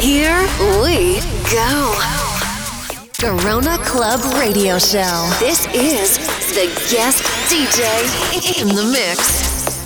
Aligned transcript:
Here 0.00 0.40
we 0.60 1.18
go. 1.50 1.98
Garona 3.18 3.78
Club 3.84 4.20
Radio 4.34 4.78
Show. 4.78 5.28
This 5.40 5.66
is 5.74 6.18
the 6.54 6.66
guest 6.88 7.24
DJ 7.50 8.62
in 8.62 8.68
the 8.68 8.84
mix. 8.92 9.77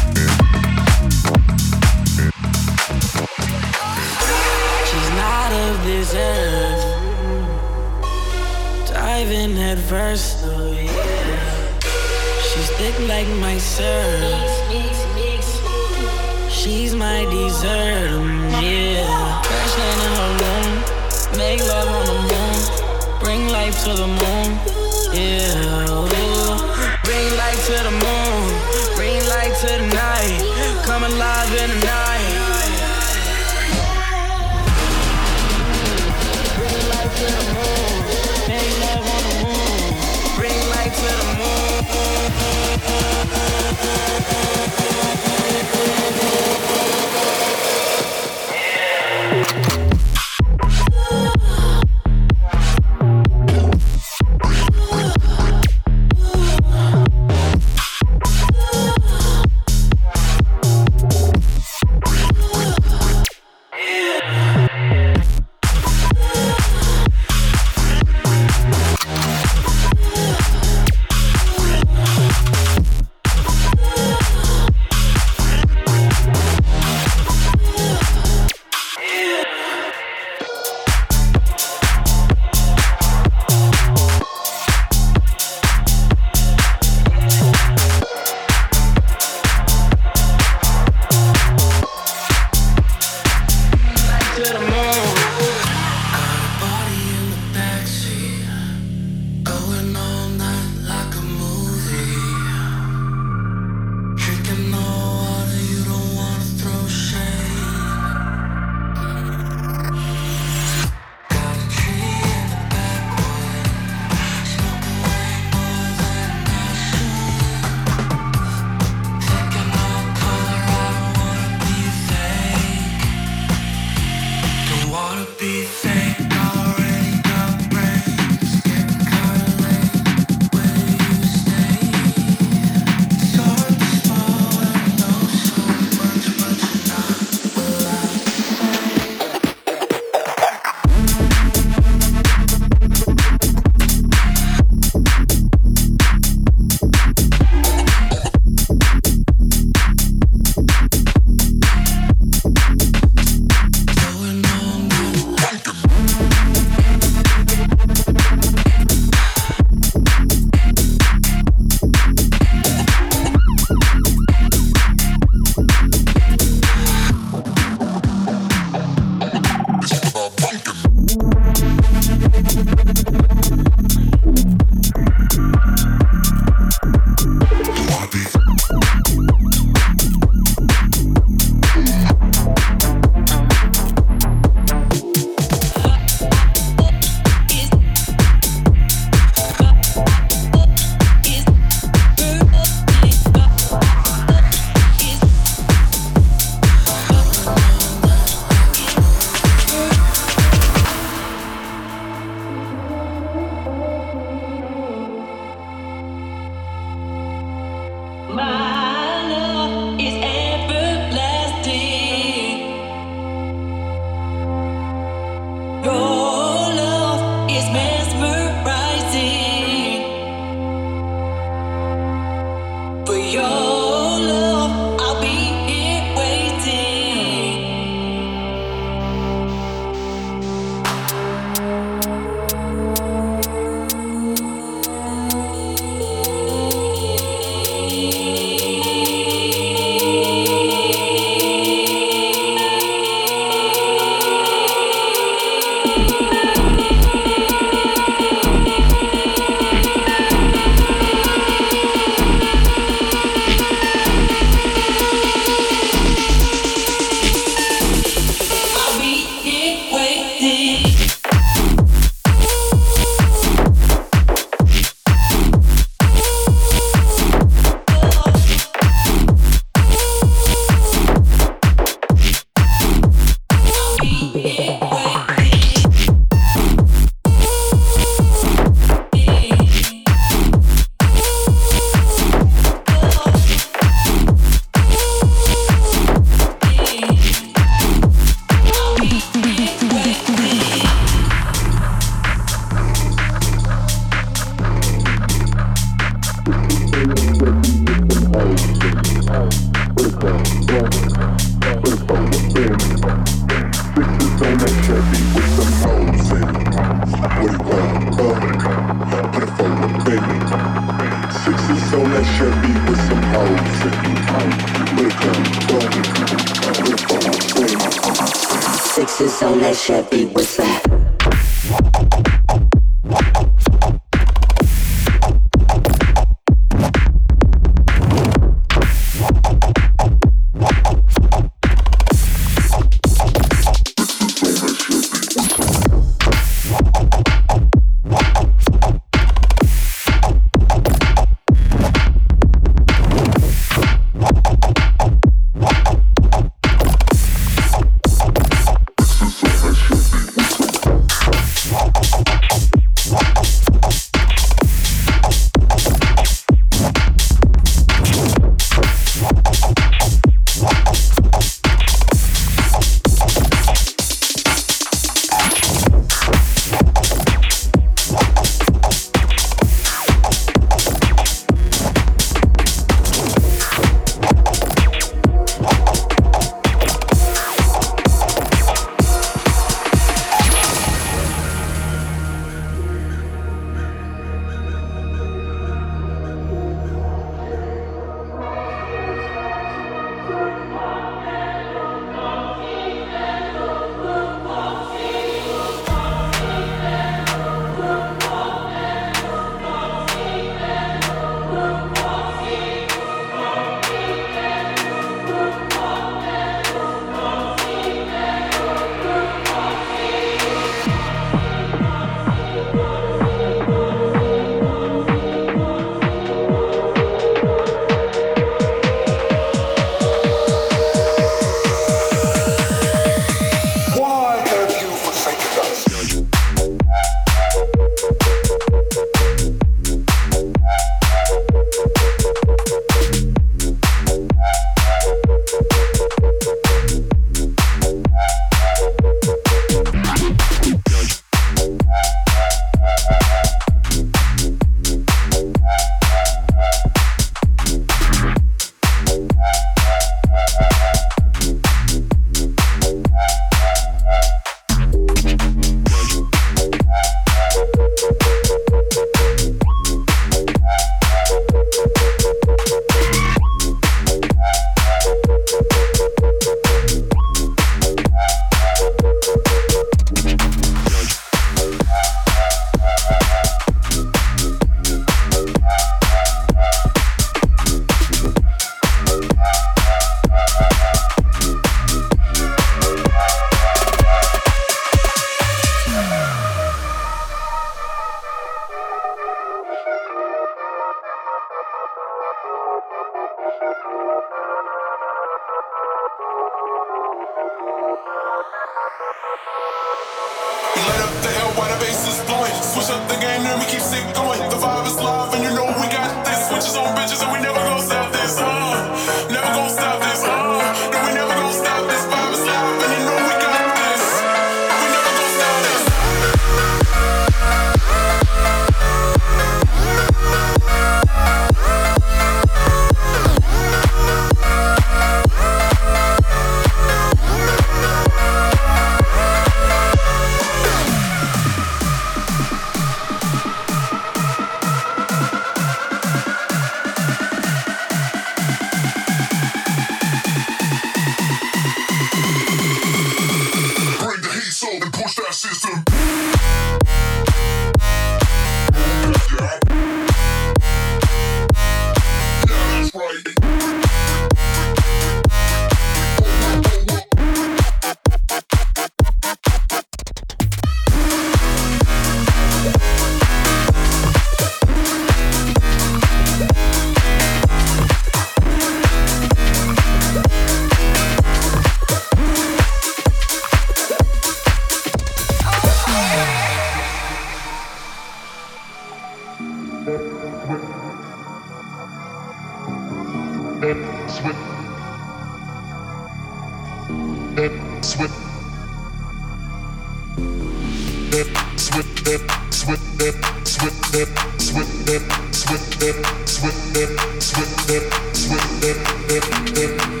yeah. 599.31 600.00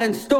In 0.00 0.14
store. 0.14 0.39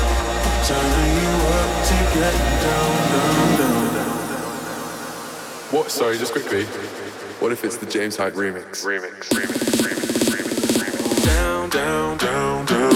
What? 5.71 5.89
Sorry, 5.89 6.17
just 6.17 6.33
quickly. 6.33 6.65
What 7.39 7.51
if 7.53 7.63
it's 7.63 7.77
the 7.77 7.85
James 7.85 8.17
Hype 8.17 8.33
remix? 8.33 8.83
Remix, 8.85 9.29
remix, 9.29 9.81
remix, 9.81 10.29
remix, 10.29 10.77
remix. 10.77 11.25
Down, 11.25 11.69
down, 11.69 12.17
down, 12.17 12.65
down. 12.65 12.90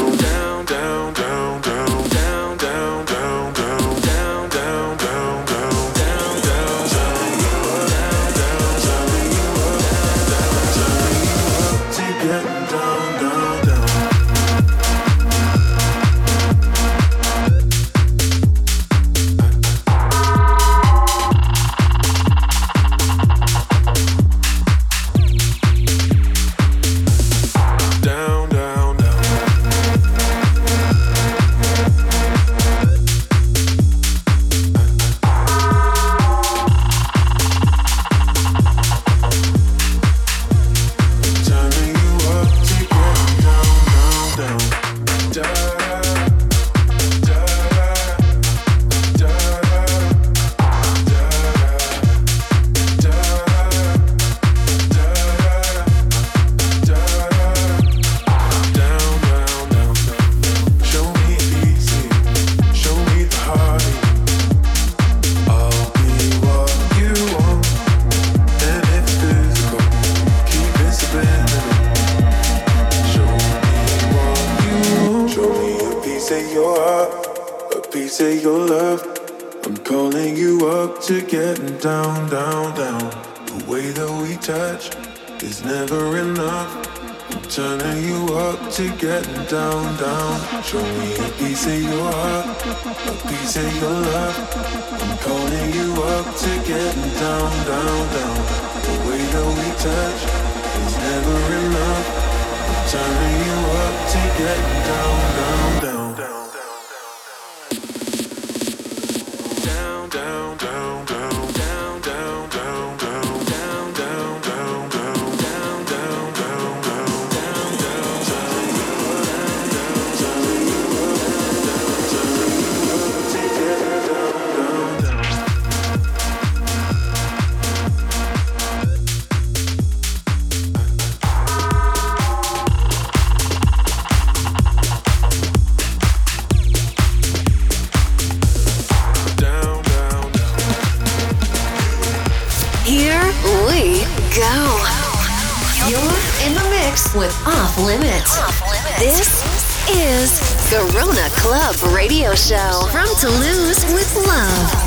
is 149.90 150.40
Garona 150.72 151.30
Club 151.38 151.76
Radio 151.94 152.34
Show 152.34 152.88
from 152.92 153.08
Toulouse 153.20 153.86
with 153.94 154.16
Love. 154.28 154.85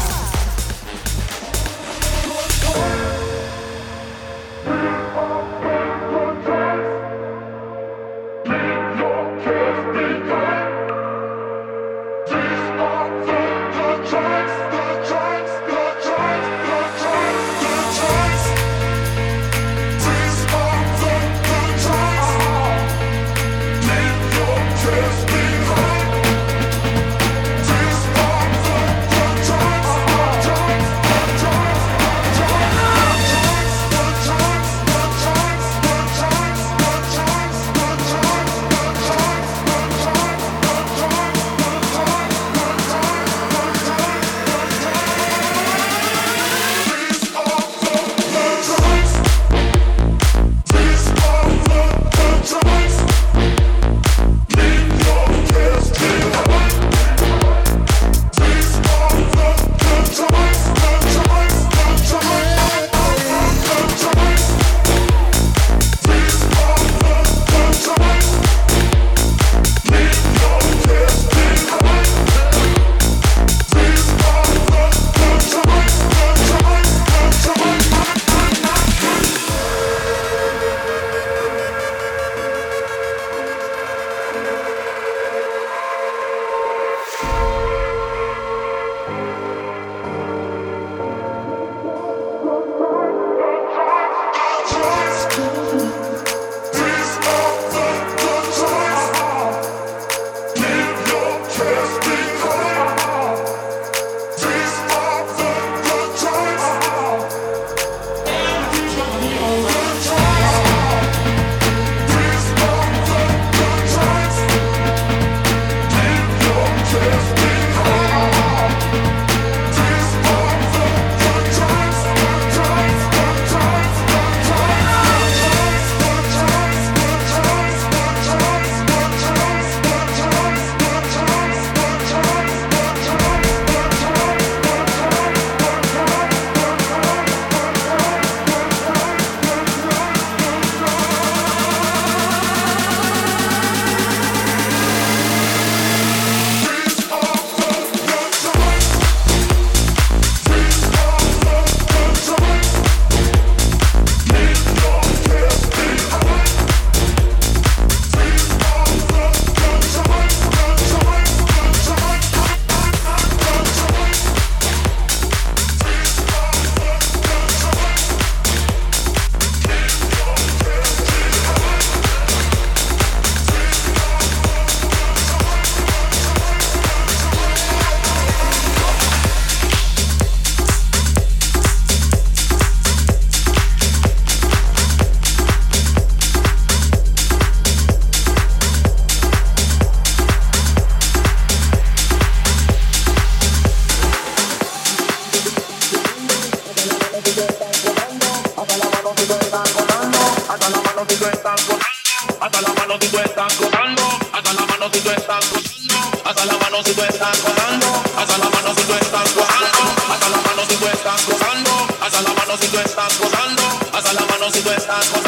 si 206.85 206.95
tú 206.95 207.03
estás 207.03 207.43
gozando, 207.43 208.03
alza 208.17 208.39
la 208.39 208.51
mano 208.51 208.75
si 208.77 208.83
tú 208.85 208.95
estás 208.95 209.35
gozando, 209.35 209.81
alza 210.11 210.29
la 210.29 210.37
mano 210.37 210.63
si 210.69 210.77
tú 210.77 210.87
estás 210.87 211.27
gozando, 211.27 211.89
alza 212.01 212.23
la 212.23 212.35
mano 212.35 212.57
si 212.57 212.69
tú 212.69 212.79
estás 212.79 213.19
gozando, 213.19 213.63
alza 213.93 214.13
la 214.13 214.27
mano 214.27 214.53
si 214.53 214.61
tú 214.61 214.71
estás 214.71 215.11
gozando. 215.11 215.28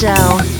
Show. 0.00 0.55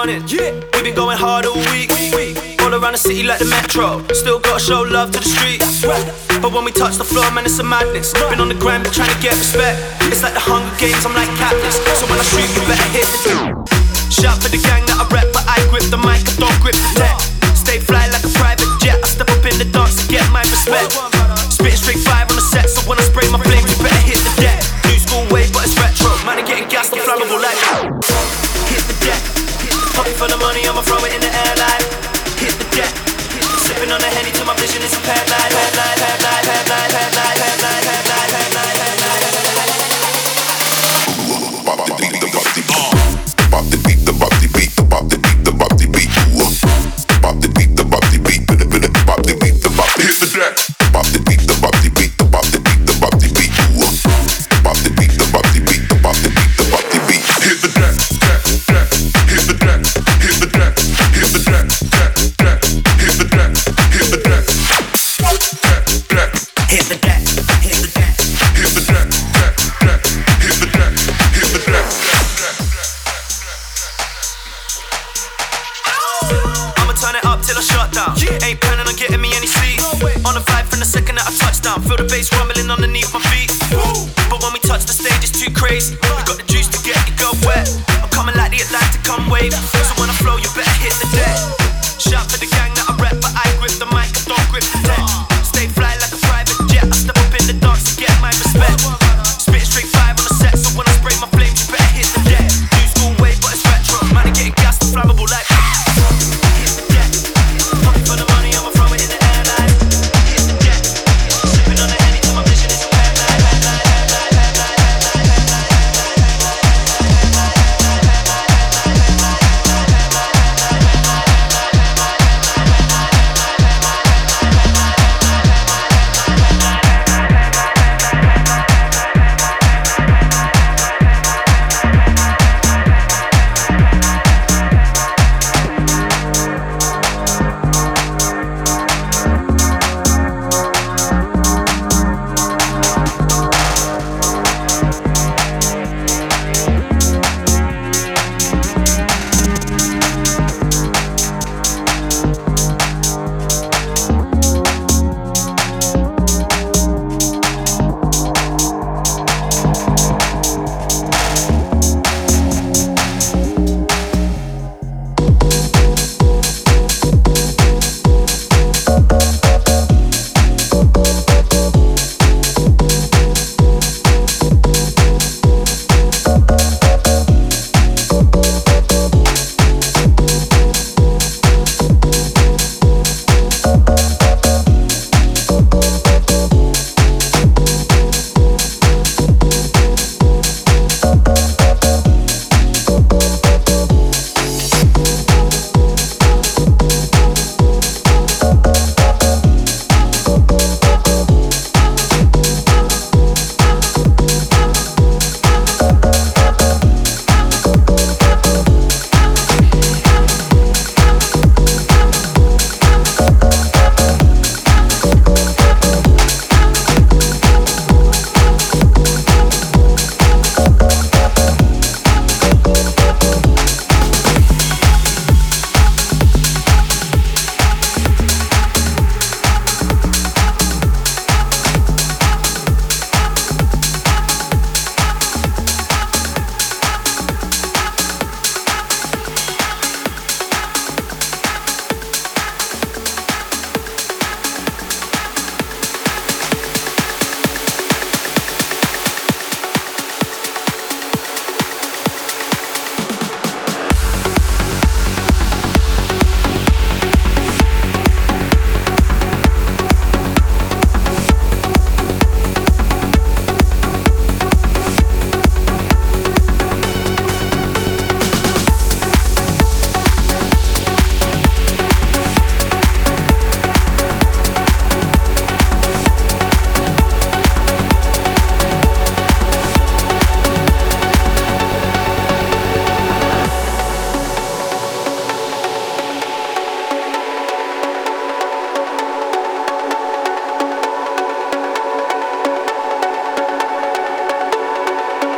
morning. 0.00 0.24
Yeah. 0.32 0.56
We've 0.72 0.84
been 0.88 0.96
going 0.96 1.20
hard 1.20 1.44
all 1.44 1.60
week. 1.76 1.92
All 2.64 2.72
around 2.72 2.96
the 2.96 3.02
city 3.04 3.20
like 3.20 3.36
the 3.36 3.50
metro. 3.52 4.00
Still 4.16 4.40
gotta 4.40 4.56
show 4.56 4.80
love 4.80 5.12
to 5.12 5.20
the 5.20 5.28
streets. 5.28 5.84
But 6.40 6.56
when 6.56 6.64
we 6.64 6.72
touch 6.72 6.96
the 6.96 7.04
floor, 7.04 7.28
man, 7.36 7.44
it's 7.44 7.60
a 7.60 7.64
madness. 7.64 8.16
Been 8.16 8.40
on 8.40 8.48
the 8.48 8.56
gram, 8.56 8.80
trying 8.96 9.12
to 9.12 9.20
get 9.20 9.36
respect. 9.36 9.76
It's 10.08 10.24
like 10.24 10.32
the 10.32 10.40
Hunger 10.40 10.72
Games, 10.80 11.04
I'm 11.04 11.12
like 11.12 11.28
Katniss. 11.36 11.76
So 12.00 12.08
when 12.08 12.16
I 12.16 12.24
shoot, 12.24 12.48
you 12.48 12.64
better 12.64 12.88
hit 12.96 13.04
the 13.12 13.52
Shout 14.08 14.40
for 14.40 14.48
the 14.48 14.60
gang 14.64 14.88
that 14.88 14.96
I 14.96 15.04
rep, 15.12 15.28
but 15.36 15.44
I 15.44 15.60
grip 15.68 15.84
the 15.92 16.00
mic, 16.00 16.24
I 16.24 16.32
don't 16.40 16.58
grip 16.64 16.80
the 16.80 16.90
tech. 16.96 17.20
Stay 17.52 17.76
fly 17.76 18.08
like 18.08 18.24
a 18.24 18.32
private 18.40 18.72
jet. 18.80 18.96
I 19.04 19.06
step 19.06 19.28
up 19.28 19.44
in 19.44 19.60
the 19.60 19.68
dance 19.68 20.00
to 20.00 20.04
get 20.08 20.24
my 20.32 20.40
respect. 20.48 20.96
Spitting 21.52 21.76
straight 21.76 22.00
fire 22.00 22.24
on 22.24 22.36
the 22.40 22.46
set, 22.48 22.72
so 22.72 22.80
when 22.88 22.96
I 22.96 23.04
spray 23.04 23.28
my 23.28 23.40
flame. 23.44 23.59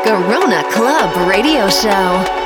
Garona 0.05 0.65
Club 0.65 1.15
Radio 1.29 1.69
Show. 1.70 2.41